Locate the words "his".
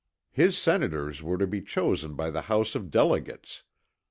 0.31-0.57